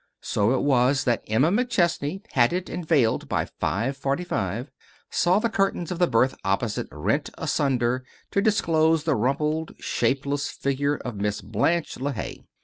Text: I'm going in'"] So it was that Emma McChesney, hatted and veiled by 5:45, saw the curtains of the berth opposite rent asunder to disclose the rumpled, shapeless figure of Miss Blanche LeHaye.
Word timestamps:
I'm 0.01 0.05
going 0.09 0.15
in'"] 0.15 0.23
So 0.55 0.59
it 0.59 0.63
was 0.63 1.03
that 1.03 1.21
Emma 1.27 1.51
McChesney, 1.51 2.21
hatted 2.31 2.71
and 2.71 2.83
veiled 2.83 3.29
by 3.29 3.45
5:45, 3.45 4.69
saw 5.11 5.37
the 5.37 5.47
curtains 5.47 5.91
of 5.91 5.99
the 5.99 6.07
berth 6.07 6.33
opposite 6.43 6.87
rent 6.91 7.29
asunder 7.37 8.03
to 8.31 8.41
disclose 8.41 9.03
the 9.03 9.13
rumpled, 9.13 9.75
shapeless 9.77 10.49
figure 10.49 10.95
of 10.97 11.17
Miss 11.17 11.41
Blanche 11.41 11.99
LeHaye. 11.99 12.45